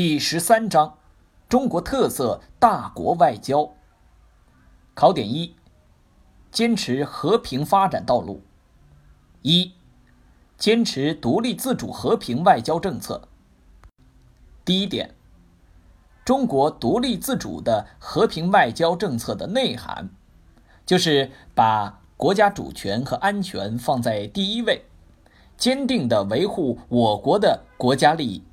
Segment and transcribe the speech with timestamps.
[0.00, 0.96] 第十三章：
[1.48, 3.68] 中国特色大国外交。
[4.94, 5.56] 考点一：
[6.52, 8.40] 坚持和平发展道路。
[9.42, 9.72] 一、
[10.56, 13.26] 坚持独立自主和平外交政策。
[14.64, 15.16] 第一点，
[16.24, 20.10] 中国独立自主的和平外交政策的内涵，
[20.86, 24.84] 就是把国家主权和安全放在第一位，
[25.56, 28.44] 坚定地维护我国的国家利益，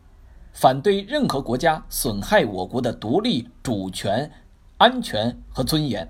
[0.56, 4.32] 反对任何国家损害我国的独立主权、
[4.78, 6.10] 安全和尊严，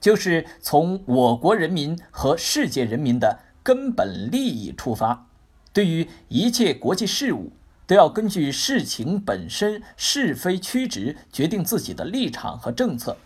[0.00, 3.40] 就是从我国人民和世界人民的。
[3.66, 5.26] 根本利益出发，
[5.72, 7.50] 对于一切国际事务，
[7.84, 13.16] 都要根据事情本身是非曲直决定自己的立场和政策，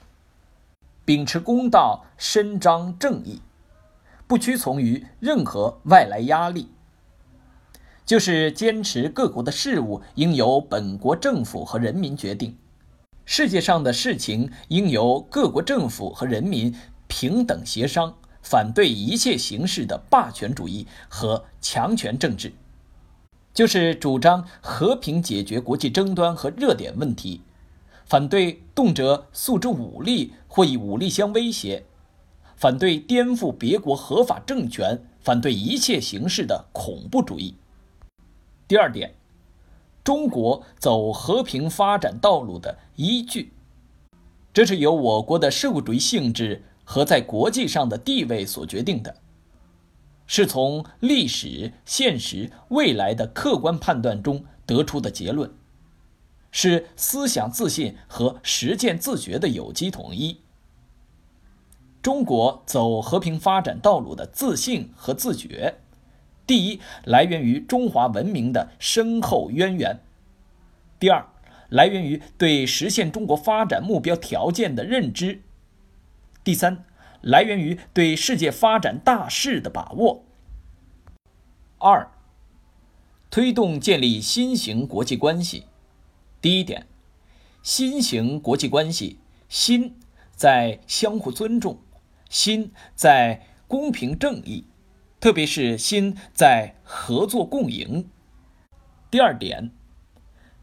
[1.04, 3.42] 秉持公道，伸张正义，
[4.26, 6.70] 不屈从于任何外来压力，
[8.10, 12.56] 就是坚持各国的事务应由本国政府和人民决定，
[13.24, 16.74] 世界上的事情应由各国政府和人民
[17.06, 18.12] 平等协商。
[18.42, 22.52] 反对一切形式的霸权主义和强权政治，
[23.54, 27.42] 就是主张和平解决国际争端和热点问题，
[28.06, 31.84] 反对动辄诉诸武力或以武力相威胁，
[32.56, 37.54] 反对颠覆别国合法政权，反对一切形式的恐怖主义。
[38.70, 39.16] 第二点，
[40.04, 43.52] 中国走和平发展道路的依据，
[44.52, 46.62] 这是由我国的社会主义性质。
[46.84, 49.16] 和在国际上的地位所决定的，
[50.26, 55.52] 是从历史、现实、未来的客观判断中得出的结论，
[56.50, 60.40] 是思想自信和实践自觉的有机统一。
[62.02, 65.78] 中国走和平发展道路的自信和自觉，
[66.50, 70.00] 第一来源于中华文明的深厚渊源，
[70.98, 71.28] 第二
[71.68, 75.42] 来源于对实现中国发展目标条件的认知。
[76.42, 76.84] 第三，
[77.20, 80.24] 来源于对世界发展大势的把握。
[81.78, 82.10] 二，
[83.30, 85.66] 推动建立新型国际关系。
[86.40, 86.88] 第一点，
[87.62, 89.94] 新型国际关系，新
[90.34, 91.78] 在相互尊重，
[92.28, 94.64] 新在公平正义，
[95.20, 98.08] 特别是新在合作共赢。
[99.10, 99.70] 第二点，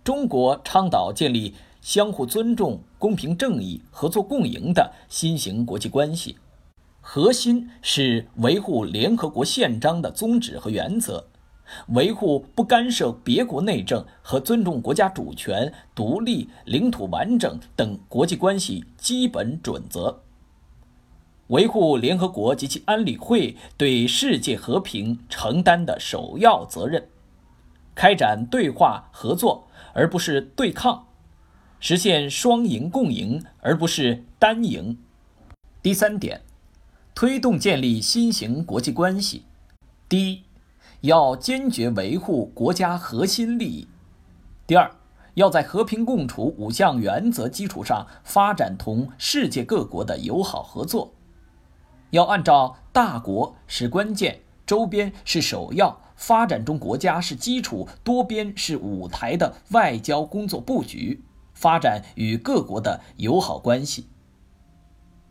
[0.04, 1.56] 中国倡导建立。
[1.80, 6.36] 相互尊重、公平正义、合作共赢的新型国际关系，
[7.00, 11.30] 核心是维护联合国宪章的宗旨和原则，
[11.90, 20.24] 维护不干涉别国内政和尊重国家主权、独立、领土完整等国际关系基本准则，
[21.48, 27.08] 维护联合国及其安理会对世界和平承担的首要责任，
[27.96, 31.08] 开展对话合作，而不是对抗。
[31.80, 34.98] 实现双赢共赢，而不是单赢。
[35.82, 36.42] 第三点，
[37.16, 39.44] 推动建立新型国际关系。
[40.10, 40.44] 第一，
[41.02, 43.88] 要坚决维护国家核心利益；
[44.66, 44.92] 第二，
[45.36, 51.14] 要在和平共处五项原则基础上发展同世界各国的友好合作；
[52.12, 61.24] 要按照大国是关键、周边是首要、发展中国家是基础、多边是舞台的外交工作布局。
[61.54, 64.10] 发展与各国的友好关系。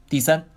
[0.09, 0.49] 第三，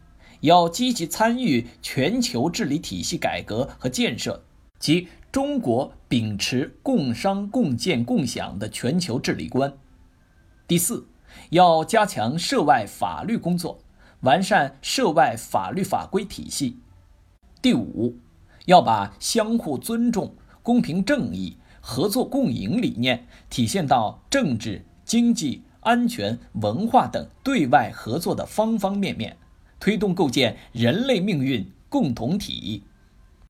[0.41, 4.43] 要积极参与全球治理体系改革和建设
[4.79, 9.71] 及中国秉持共商共建共享的全球治理观。
[10.67, 11.07] 第四，
[11.51, 13.79] 要加强涉外法律工作，
[14.21, 16.77] 完善涉外法律法规体系。
[17.61, 18.17] 第五，
[18.65, 24.85] 要把相互尊重、公平正义、合作共赢理念体现到政治。
[25.05, 29.35] 经济、安全、文化等对外合作的方方面面，
[29.79, 32.83] 推动构建人类命运共同体。